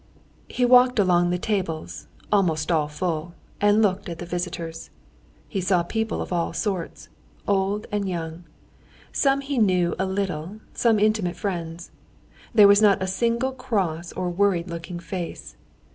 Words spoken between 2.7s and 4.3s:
all full, and looked at the